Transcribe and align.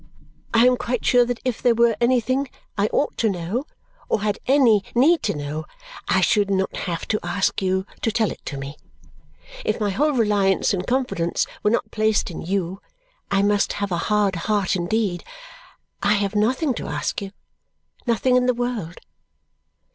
I 0.51 0.65
am 0.65 0.77
quite 0.77 1.05
sure 1.05 1.25
that 1.25 1.39
if 1.45 1.61
there 1.61 1.75
were 1.75 1.95
anything 2.01 2.49
I 2.75 2.87
ought 2.87 3.15
to 3.19 3.29
know 3.29 3.67
or 4.09 4.21
had 4.23 4.39
any 4.47 4.83
need 4.95 5.21
to 5.21 5.35
know, 5.35 5.65
I 6.07 6.21
should 6.21 6.49
not 6.49 6.75
have 6.75 7.07
to 7.09 7.19
ask 7.21 7.61
you 7.61 7.85
to 8.01 8.11
tell 8.11 8.31
it 8.31 8.43
to 8.45 8.57
me. 8.57 8.77
If 9.63 9.79
my 9.79 9.91
whole 9.91 10.13
reliance 10.13 10.73
and 10.73 10.87
confidence 10.87 11.45
were 11.61 11.69
not 11.69 11.91
placed 11.91 12.31
in 12.31 12.41
you, 12.41 12.81
I 13.29 13.43
must 13.43 13.73
have 13.73 13.91
a 13.91 13.97
hard 14.09 14.35
heart 14.35 14.75
indeed. 14.75 15.23
I 16.01 16.13
have 16.13 16.33
nothing 16.33 16.73
to 16.73 16.87
ask 16.87 17.21
you, 17.21 17.31
nothing 18.07 18.35
in 18.37 18.47
the 18.47 18.55
world." 18.55 18.97